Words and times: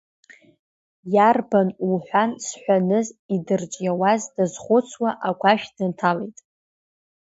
Иарбан 1.13 1.69
уҳәан-сҳәаныз 1.89 3.07
идырҿиауаз 3.35 4.21
дазхәыцуа, 4.35 5.09
агәашә 5.27 5.67
дынҭалеит. 5.75 6.37